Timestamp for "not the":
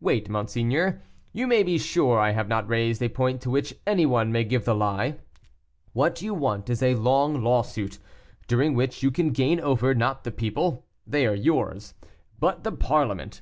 9.92-10.30